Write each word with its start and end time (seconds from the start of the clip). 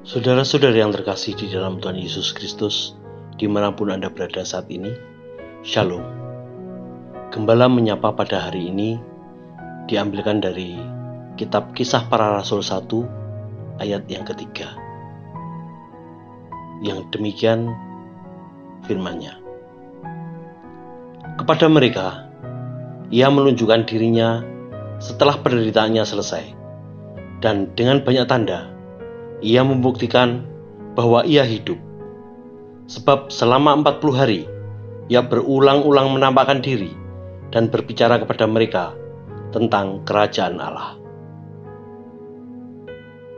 Saudara-saudari 0.00 0.80
yang 0.80 0.96
terkasih 0.96 1.36
di 1.36 1.52
dalam 1.52 1.76
Tuhan 1.76 2.00
Yesus 2.00 2.32
Kristus, 2.32 2.96
di 3.36 3.44
mana 3.44 3.68
pun 3.68 3.92
Anda 3.92 4.08
berada 4.08 4.40
saat 4.48 4.64
ini, 4.72 4.88
Shalom. 5.60 6.00
Gembala 7.28 7.68
menyapa 7.68 8.08
pada 8.16 8.48
hari 8.48 8.72
ini 8.72 8.96
diambilkan 9.92 10.40
dari 10.40 10.80
kitab 11.36 11.76
Kisah 11.76 12.08
Para 12.08 12.32
Rasul 12.32 12.64
1 12.64 12.80
ayat 13.84 14.08
yang 14.08 14.24
ketiga. 14.24 14.72
Yang 16.80 17.04
demikian 17.12 17.68
firmannya. 18.88 19.36
Kepada 21.36 21.68
mereka, 21.68 22.24
ia 23.12 23.28
menunjukkan 23.28 23.84
dirinya 23.84 24.40
setelah 24.96 25.36
penderitaannya 25.44 26.08
selesai. 26.08 26.44
Dan 27.44 27.76
dengan 27.76 28.00
banyak 28.00 28.24
tanda, 28.24 28.79
ia 29.40 29.64
membuktikan 29.64 30.44
bahwa 30.92 31.24
ia 31.24 31.44
hidup. 31.44 31.76
Sebab 32.90 33.32
selama 33.32 33.80
40 33.80 34.12
hari, 34.12 34.40
ia 35.08 35.24
berulang-ulang 35.24 36.14
menampakkan 36.14 36.60
diri 36.60 36.92
dan 37.50 37.72
berbicara 37.72 38.20
kepada 38.20 38.46
mereka 38.46 38.94
tentang 39.50 40.06
kerajaan 40.06 40.60
Allah. 40.60 40.94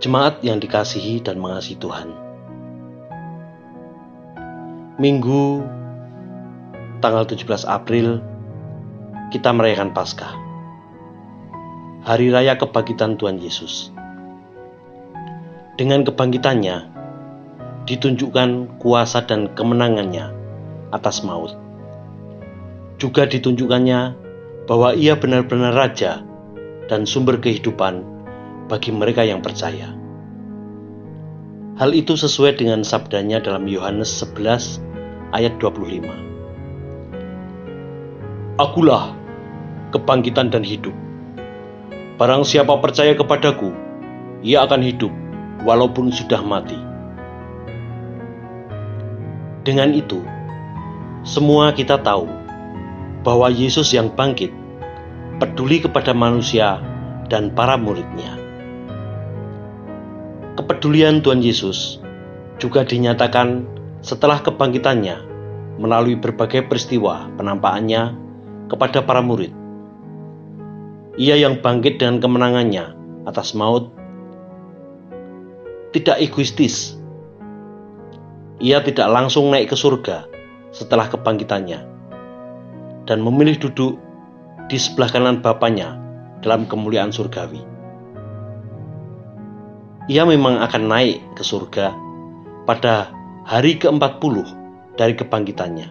Jemaat 0.02 0.42
yang 0.42 0.59
dikasihi 0.59 1.23
dan 1.23 1.38
mengasihi 1.38 1.78
Tuhan. 1.78 2.11
Minggu 4.98 5.62
tanggal 6.98 7.25
17 7.25 7.64
April 7.64 8.19
kita 9.33 9.55
merayakan 9.55 9.95
Paskah. 9.95 10.34
Hari 12.03 12.34
raya 12.34 12.58
kebangkitan 12.58 13.14
Tuhan 13.14 13.39
Yesus. 13.39 13.95
Dengan 15.73 16.05
kebangkitannya, 16.05 16.92
ditunjukkan 17.89 18.77
kuasa 18.77 19.25
dan 19.25 19.48
kemenangannya 19.56 20.29
atas 20.92 21.25
maut. 21.25 21.56
Juga 23.01 23.25
ditunjukkannya 23.25 24.01
bahwa 24.69 24.92
ia 24.92 25.17
benar-benar 25.17 25.73
raja 25.73 26.20
dan 26.92 27.09
sumber 27.09 27.41
kehidupan 27.41 28.05
bagi 28.69 28.92
mereka 28.92 29.25
yang 29.25 29.41
percaya. 29.41 29.97
Hal 31.81 31.97
itu 31.97 32.20
sesuai 32.20 32.61
dengan 32.61 32.84
sabdanya 32.84 33.41
dalam 33.41 33.64
Yohanes 33.64 34.12
11 34.20 34.77
ayat 35.33 35.57
25. 35.57 36.05
Akulah 38.61 39.17
kebangkitan 39.89 40.53
dan 40.53 40.69
hidup. 40.69 40.92
Barang 42.20 42.45
siapa 42.45 42.77
percaya 42.77 43.17
kepadaku, 43.17 43.73
ia 44.45 44.69
akan 44.69 44.84
hidup 44.84 45.22
walaupun 45.62 46.10
sudah 46.10 46.42
mati. 46.42 46.78
Dengan 49.62 49.94
itu, 49.94 50.18
semua 51.22 51.70
kita 51.70 52.02
tahu 52.02 52.27
bahwa 53.22 53.46
Yesus 53.46 53.94
yang 53.94 54.10
bangkit 54.10 54.50
peduli 55.38 55.78
kepada 55.78 56.10
manusia 56.10 56.83
dan 57.30 57.55
para 57.55 57.78
muridnya. 57.78 58.34
Kepedulian 60.58 61.22
Tuhan 61.22 61.40
Yesus 61.40 62.02
juga 62.58 62.83
dinyatakan 62.83 63.64
setelah 64.02 64.42
kebangkitannya 64.42 65.30
melalui 65.78 66.18
berbagai 66.18 66.66
peristiwa 66.66 67.30
penampakannya 67.39 68.18
kepada 68.67 69.01
para 69.06 69.22
murid. 69.22 69.55
Ia 71.17 71.39
yang 71.39 71.62
bangkit 71.62 72.02
dengan 72.02 72.18
kemenangannya 72.18 72.98
atas 73.30 73.55
maut 73.55 73.95
tidak 75.92 76.25
egoistis. 76.25 76.97
Ia 78.64 78.80
tidak 78.80 79.13
langsung 79.13 79.53
naik 79.53 79.69
ke 79.69 79.77
surga 79.77 80.25
setelah 80.73 81.05
kebangkitannya 81.13 81.85
dan 83.05 83.19
memilih 83.20 83.61
duduk 83.61 84.01
di 84.73 84.81
sebelah 84.81 85.13
kanan 85.13 85.45
Bapaknya 85.45 86.01
dalam 86.41 86.64
kemuliaan 86.64 87.13
surgawi. 87.13 87.61
Ia 90.08 90.25
memang 90.25 90.64
akan 90.64 90.83
naik 90.89 91.20
ke 91.36 91.45
surga 91.45 91.92
pada 92.64 93.13
hari 93.45 93.77
ke-40 93.77 94.35
dari 94.97 95.14
kebangkitannya. 95.14 95.89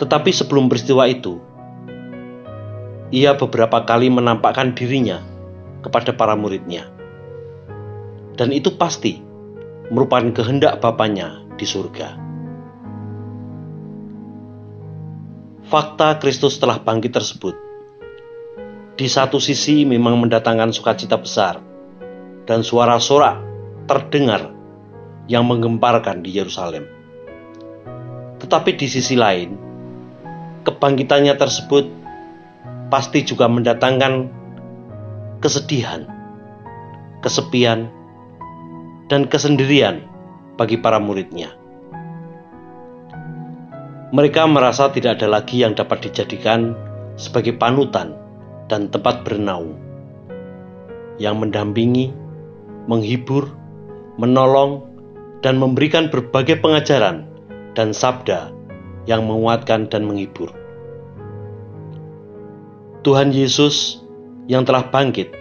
Tetapi 0.00 0.30
sebelum 0.32 0.72
peristiwa 0.72 1.04
itu, 1.10 1.36
ia 3.12 3.36
beberapa 3.36 3.84
kali 3.84 4.08
menampakkan 4.08 4.72
dirinya 4.72 5.20
kepada 5.84 6.16
para 6.16 6.32
muridnya 6.38 6.99
dan 8.40 8.56
itu 8.56 8.72
pasti 8.72 9.20
merupakan 9.92 10.32
kehendak 10.32 10.80
Bapaknya 10.80 11.44
di 11.60 11.68
surga. 11.68 12.16
Fakta 15.68 16.16
Kristus 16.16 16.56
telah 16.56 16.80
bangkit 16.80 17.12
tersebut 17.12 17.52
di 18.96 19.04
satu 19.12 19.36
sisi 19.36 19.84
memang 19.84 20.16
mendatangkan 20.24 20.72
sukacita 20.72 21.20
besar 21.20 21.60
dan 22.48 22.64
suara 22.64 22.96
sorak 22.96 23.36
terdengar 23.84 24.56
yang 25.28 25.44
menggemparkan 25.44 26.24
di 26.24 26.32
Yerusalem. 26.32 26.88
Tetapi 28.40 28.72
di 28.72 28.88
sisi 28.88 29.20
lain, 29.20 29.52
kebangkitannya 30.64 31.36
tersebut 31.36 31.84
pasti 32.88 33.20
juga 33.20 33.52
mendatangkan 33.52 34.32
kesedihan, 35.44 36.08
kesepian, 37.22 37.99
dan 39.10 39.26
kesendirian 39.26 40.06
bagi 40.54 40.78
para 40.78 41.02
muridnya. 41.02 41.50
Mereka 44.14 44.46
merasa 44.46 44.90
tidak 44.90 45.18
ada 45.18 45.26
lagi 45.38 45.62
yang 45.62 45.74
dapat 45.74 46.06
dijadikan 46.06 46.74
sebagai 47.18 47.54
panutan 47.58 48.14
dan 48.70 48.86
tempat 48.90 49.26
bernaung, 49.26 49.74
yang 51.18 51.42
mendampingi, 51.42 52.14
menghibur, 52.86 53.50
menolong, 54.18 54.86
dan 55.42 55.58
memberikan 55.58 56.06
berbagai 56.10 56.62
pengajaran 56.62 57.26
dan 57.74 57.90
sabda 57.90 58.50
yang 59.10 59.26
menguatkan 59.26 59.90
dan 59.90 60.06
menghibur. 60.06 60.54
Tuhan 63.00 63.32
Yesus 63.32 64.04
yang 64.50 64.68
telah 64.68 64.84
bangkit 64.92 65.39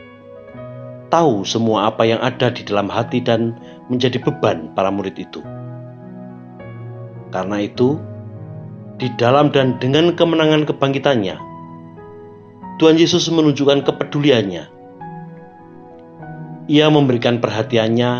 tahu 1.09 1.43
semua 1.43 1.89
apa 1.89 2.05
yang 2.05 2.21
ada 2.21 2.53
di 2.53 2.61
dalam 2.63 2.87
hati 2.87 3.19
dan 3.19 3.57
menjadi 3.89 4.21
beban 4.21 4.71
para 4.77 4.93
murid 4.93 5.17
itu. 5.17 5.41
Karena 7.29 7.61
itu, 7.61 7.97
di 8.97 9.09
dalam 9.17 9.53
dan 9.53 9.77
dengan 9.77 10.13
kemenangan 10.13 10.65
kebangkitannya, 10.65 11.37
Tuhan 12.81 12.95
Yesus 12.97 13.29
menunjukkan 13.29 13.85
kepeduliannya. 13.85 14.63
Ia 16.69 16.87
memberikan 16.93 17.41
perhatiannya 17.41 18.11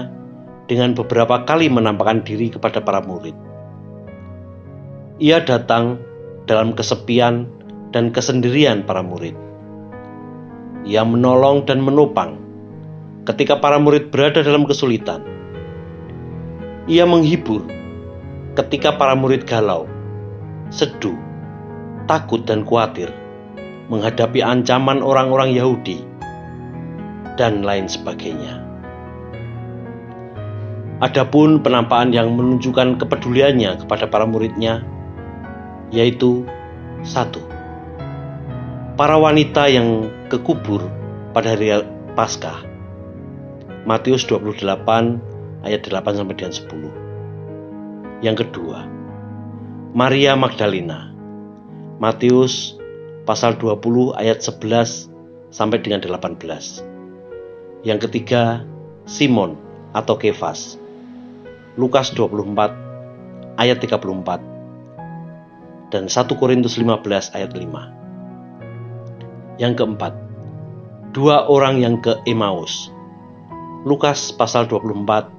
dengan 0.65 0.97
beberapa 0.97 1.45
kali 1.45 1.69
menampakkan 1.69 2.25
diri 2.25 2.49
kepada 2.49 2.81
para 2.81 3.01
murid. 3.01 3.37
Ia 5.21 5.41
datang 5.45 6.01
dalam 6.49 6.73
kesepian 6.73 7.45
dan 7.93 8.09
kesendirian 8.09 8.85
para 8.85 9.05
murid. 9.05 9.37
Ia 10.85 11.05
menolong 11.05 11.65
dan 11.69 11.81
menopang 11.83 12.48
ketika 13.27 13.59
para 13.59 13.81
murid 13.81 14.13
berada 14.13 14.39
dalam 14.39 14.63
kesulitan. 14.63 15.23
Ia 16.89 17.03
menghibur 17.05 17.67
ketika 18.55 18.95
para 18.95 19.13
murid 19.13 19.45
galau, 19.45 19.85
seduh, 20.73 21.15
takut, 22.09 22.43
dan 22.47 22.65
khawatir 22.65 23.11
menghadapi 23.89 24.45
ancaman 24.45 25.01
orang-orang 25.01 25.53
Yahudi 25.53 26.05
dan 27.35 27.65
lain 27.65 27.89
sebagainya. 27.89 28.61
Adapun 30.99 31.63
penampakan 31.63 32.11
yang 32.11 32.35
menunjukkan 32.35 32.99
kepeduliannya 32.99 33.81
kepada 33.85 34.05
para 34.11 34.27
muridnya, 34.27 34.83
yaitu 35.89 36.43
satu, 37.01 37.39
para 38.99 39.15
wanita 39.15 39.71
yang 39.71 40.11
kekubur 40.27 40.83
pada 41.31 41.55
hari 41.55 41.71
Paskah 42.19 42.68
Matius 43.87 44.27
28 44.27 44.59
ayat 45.63 45.81
8 45.87 46.19
sampai 46.19 46.35
dengan 46.35 46.51
10. 46.51 48.19
Yang 48.19 48.43
kedua, 48.43 48.83
Maria 49.95 50.35
Magdalena. 50.35 51.15
Matius 51.99 52.79
pasal 53.23 53.55
20 53.55 54.19
ayat 54.19 54.43
11 54.43 55.07
sampai 55.55 55.79
dengan 55.79 56.03
18. 56.03 56.83
Yang 57.87 58.11
ketiga, 58.11 58.67
Simon 59.07 59.55
atau 59.95 60.19
Kefas. 60.19 60.75
Lukas 61.79 62.11
24 62.11 62.75
ayat 63.55 63.79
34 63.79 64.43
dan 65.95 66.11
1 66.11 66.27
Korintus 66.35 66.75
15 66.75 67.31
ayat 67.31 67.55
5. 67.55 69.55
Yang 69.55 69.73
keempat, 69.79 70.11
dua 71.15 71.47
orang 71.47 71.79
yang 71.79 72.03
ke 72.03 72.19
Emmaus 72.27 72.91
Lukas 73.87 74.35
pasal 74.35 74.67
24 74.67 75.31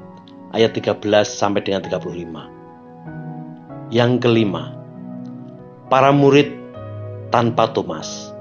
ayat 0.56 0.72
13 0.72 0.96
sampai 1.28 1.60
dengan 1.60 1.84
35. 1.84 3.92
Yang 3.92 4.12
kelima, 4.24 4.72
para 5.92 6.08
murid 6.08 6.48
tanpa 7.28 7.68
Thomas. 7.76 8.32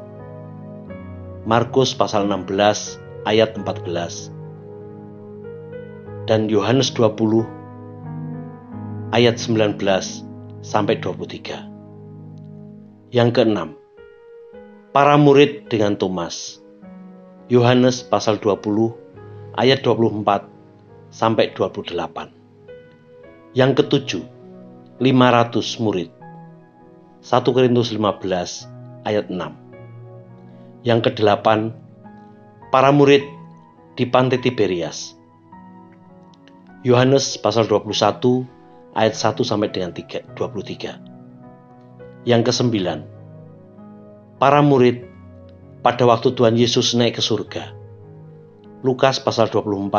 Markus 1.44 1.92
pasal 1.92 2.32
16 2.32 3.28
ayat 3.28 3.60
14 3.60 4.32
dan 6.32 6.48
Yohanes 6.48 6.96
20 6.96 7.44
ayat 9.12 9.36
19 9.36 9.84
sampai 10.64 10.96
23. 10.96 13.12
Yang 13.12 13.30
keenam, 13.36 13.76
para 14.96 15.20
murid 15.20 15.68
dengan 15.68 16.00
Thomas. 16.00 16.64
Yohanes 17.50 18.06
pasal 18.06 18.38
20 18.40 19.09
ayat 19.60 19.84
24 19.84 20.48
sampai 21.12 21.52
28. 21.52 22.32
Yang 23.52 23.72
ketujuh, 23.84 24.24
500 25.04 25.84
murid. 25.84 26.10
1 27.20 27.44
Korintus 27.52 27.92
15 27.92 29.04
ayat 29.04 29.28
6. 29.28 30.88
Yang 30.88 31.12
kedelapan, 31.12 31.76
para 32.72 32.96
murid 32.96 33.28
di 34.00 34.08
pantai 34.08 34.40
Tiberias. 34.40 35.20
Yohanes 36.88 37.36
pasal 37.36 37.68
21 37.68 38.48
ayat 38.96 39.12
1 39.12 39.44
sampai 39.44 39.68
dengan 39.68 39.92
3, 39.92 40.24
23. 40.40 42.24
Yang 42.24 42.42
kesembilan, 42.48 43.04
para 44.40 44.64
murid 44.64 45.04
pada 45.84 46.08
waktu 46.08 46.32
Tuhan 46.32 46.56
Yesus 46.56 46.96
naik 46.96 47.20
ke 47.20 47.24
surga. 47.24 47.79
Lukas 48.80 49.20
pasal 49.20 49.52
24 49.52 49.92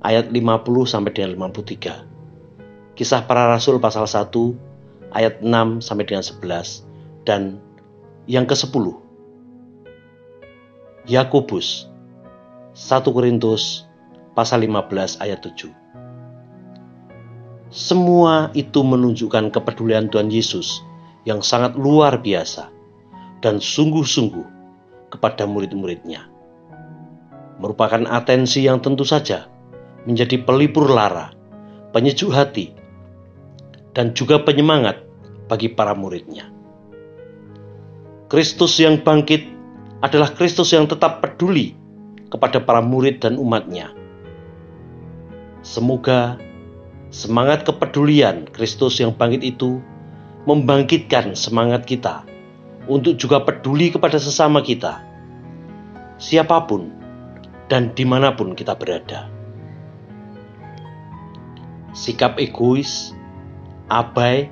ayat 0.00 0.32
50 0.32 0.40
sampai 0.88 1.12
dengan 1.12 1.52
53. 1.52 2.96
Kisah 2.96 3.20
para 3.28 3.52
rasul 3.52 3.76
pasal 3.84 4.08
1 4.08 4.32
ayat 5.12 5.44
6 5.44 5.84
sampai 5.84 6.04
dengan 6.08 6.24
11 6.24 6.88
dan 7.28 7.60
yang 8.24 8.48
ke-10 8.48 8.96
Yakobus 11.04 11.92
1 12.72 13.12
Korintus 13.12 13.84
pasal 14.32 14.64
15 14.64 15.20
ayat 15.20 15.44
7. 15.44 15.68
Semua 17.68 18.48
itu 18.56 18.80
menunjukkan 18.80 19.52
kepedulian 19.52 20.08
Tuhan 20.08 20.32
Yesus 20.32 20.80
yang 21.28 21.44
sangat 21.44 21.76
luar 21.76 22.24
biasa 22.24 22.72
dan 23.44 23.60
sungguh-sungguh 23.60 24.48
kepada 25.12 25.44
murid-muridnya 25.44 26.31
merupakan 27.62 28.02
atensi 28.10 28.66
yang 28.66 28.82
tentu 28.82 29.06
saja 29.06 29.46
menjadi 30.02 30.42
pelipur 30.42 30.90
lara, 30.90 31.30
penyejuk 31.94 32.34
hati, 32.34 32.74
dan 33.94 34.10
juga 34.18 34.42
penyemangat 34.42 34.98
bagi 35.46 35.70
para 35.70 35.94
muridnya. 35.94 36.50
Kristus 38.26 38.82
yang 38.82 38.98
bangkit 39.06 39.46
adalah 40.02 40.34
Kristus 40.34 40.74
yang 40.74 40.90
tetap 40.90 41.22
peduli 41.22 41.78
kepada 42.32 42.58
para 42.58 42.82
murid 42.82 43.22
dan 43.22 43.38
umatnya. 43.38 43.94
Semoga 45.62 46.40
semangat 47.14 47.62
kepedulian 47.62 48.50
Kristus 48.50 48.98
yang 48.98 49.14
bangkit 49.14 49.46
itu 49.46 49.78
membangkitkan 50.48 51.38
semangat 51.38 51.86
kita 51.86 52.26
untuk 52.90 53.14
juga 53.14 53.44
peduli 53.44 53.94
kepada 53.94 54.18
sesama 54.18 54.64
kita. 54.64 55.04
Siapa 56.18 56.66
pun 56.66 57.01
dan 57.70 57.92
di 57.94 58.04
mana 58.06 58.34
pun 58.34 58.56
kita 58.56 58.74
berada. 58.74 59.28
Sikap 61.92 62.40
egois, 62.40 63.12
abai, 63.92 64.48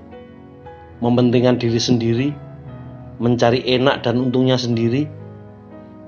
mementingkan 1.00 1.56
diri 1.56 1.80
sendiri, 1.80 2.28
mencari 3.16 3.64
enak 3.64 4.04
dan 4.04 4.20
untungnya 4.20 4.60
sendiri, 4.60 5.08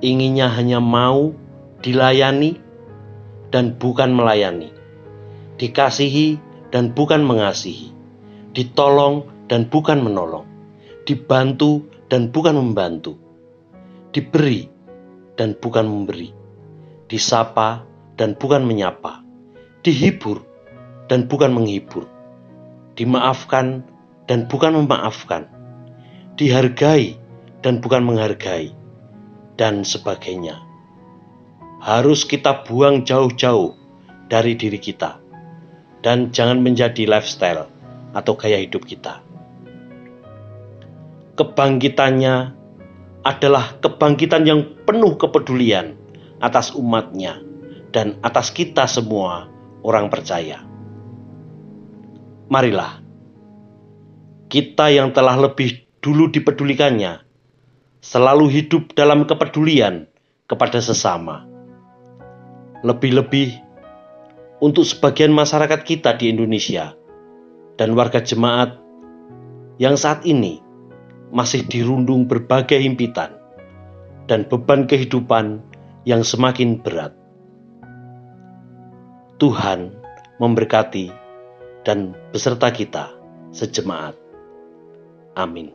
inginnya 0.05 0.53
hanya 0.53 0.79
mau 0.79 1.33
dilayani 1.81 2.61
dan 3.49 3.73
bukan 3.81 4.13
melayani, 4.13 4.69
dikasihi 5.57 6.37
dan 6.69 6.93
bukan 6.93 7.25
mengasihi, 7.25 7.93
ditolong 8.53 9.25
dan 9.49 9.65
bukan 9.69 10.05
menolong, 10.05 10.45
dibantu 11.09 11.85
dan 12.13 12.29
bukan 12.29 12.61
membantu, 12.61 13.17
diberi 14.13 14.69
dan 15.41 15.57
bukan 15.57 15.89
memberi 15.89 16.42
disapa 17.13 17.85
dan 18.17 18.33
bukan 18.41 18.65
menyapa, 18.65 19.21
dihibur 19.85 20.41
dan 21.13 21.29
bukan 21.29 21.53
menghibur, 21.53 22.09
dimaafkan 22.97 23.85
dan 24.25 24.49
bukan 24.49 24.73
memaafkan, 24.81 25.45
dihargai 26.41 27.21
dan 27.61 27.85
bukan 27.85 28.01
menghargai, 28.01 28.73
dan 29.61 29.85
sebagainya. 29.85 30.57
Harus 31.85 32.25
kita 32.25 32.65
buang 32.65 33.05
jauh-jauh 33.05 33.77
dari 34.33 34.57
diri 34.57 34.81
kita, 34.81 35.21
dan 36.01 36.33
jangan 36.33 36.65
menjadi 36.65 37.05
lifestyle 37.05 37.69
atau 38.17 38.33
gaya 38.41 38.57
hidup 38.57 38.89
kita. 38.89 39.21
Kebangkitannya 41.37 42.57
adalah 43.21 43.77
kebangkitan 43.85 44.49
yang 44.49 44.65
penuh 44.89 45.21
kepedulian 45.21 46.02
atas 46.43 46.75
umatnya 46.75 47.39
dan 47.95 48.19
atas 48.27 48.51
kita 48.51 48.91
semua 48.91 49.47
orang 49.87 50.11
percaya. 50.11 50.67
Marilah, 52.51 52.99
kita 54.51 54.91
yang 54.91 55.15
telah 55.15 55.39
lebih 55.39 55.87
dulu 56.03 56.29
dipedulikannya, 56.29 57.23
selalu 58.03 58.51
hidup 58.51 58.93
dalam 58.99 59.25
kepedulian 59.25 60.11
kepada 60.51 60.83
sesama. 60.83 61.47
Lebih-lebih 62.83 63.63
untuk 64.59 64.83
sebagian 64.83 65.31
masyarakat 65.31 65.81
kita 65.87 66.19
di 66.19 66.35
Indonesia 66.35 66.99
dan 67.79 67.95
warga 67.95 68.19
jemaat 68.19 68.77
yang 69.79 69.95
saat 69.97 70.27
ini 70.27 70.61
masih 71.33 71.65
dirundung 71.65 72.29
berbagai 72.29 72.77
himpitan 72.77 73.33
dan 74.29 74.45
beban 74.47 74.85
kehidupan 74.85 75.65
yang 76.03 76.27
semakin 76.27 76.83
berat. 76.83 77.15
Tuhan 79.39 79.95
memberkati 80.39 81.11
dan 81.83 82.15
beserta 82.31 82.71
kita 82.71 83.11
sejemaat. 83.51 84.15
Amin. 85.35 85.75